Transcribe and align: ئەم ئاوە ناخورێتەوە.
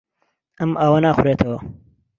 ئەم 0.59 0.71
ئاوە 0.79 0.99
ناخورێتەوە. 1.05 1.57